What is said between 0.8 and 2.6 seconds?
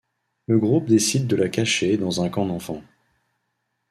décide de la cacher dans un camp